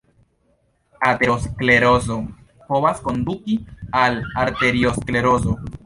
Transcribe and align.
Aterosklerozo 1.09 2.17
povas 2.73 3.05
konduki 3.07 3.61
al 4.05 4.21
arteriosklerozo. 4.47 5.61